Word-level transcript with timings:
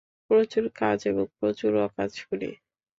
প্রচুর 0.29 0.65
কাজ 0.79 0.99
এবং 1.07 1.25
প্রচুর 1.37 1.71
অকাজ 1.87 2.11
করি। 2.27 2.49